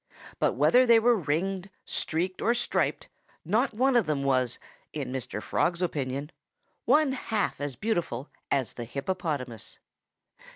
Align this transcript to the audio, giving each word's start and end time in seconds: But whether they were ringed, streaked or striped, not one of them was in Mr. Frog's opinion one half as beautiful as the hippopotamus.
But 0.39 0.53
whether 0.55 0.87
they 0.87 0.97
were 0.99 1.15
ringed, 1.15 1.69
streaked 1.85 2.41
or 2.41 2.55
striped, 2.55 3.07
not 3.45 3.75
one 3.75 3.95
of 3.95 4.07
them 4.07 4.23
was 4.23 4.57
in 4.93 5.11
Mr. 5.11 5.43
Frog's 5.43 5.83
opinion 5.83 6.31
one 6.85 7.11
half 7.11 7.61
as 7.61 7.75
beautiful 7.75 8.27
as 8.49 8.73
the 8.73 8.85
hippopotamus. 8.85 9.77